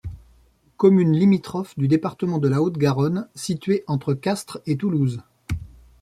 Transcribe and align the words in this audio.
Commune 0.77 1.11
limitrophe 1.13 1.77
du 1.77 1.87
département 1.87 2.39
de 2.39 2.47
la 2.47 2.59
Haute-Garonne, 2.63 3.29
située 3.35 3.83
entre 3.85 4.15
Castres 4.15 4.59
et 4.65 4.75
Toulouse. 4.75 5.21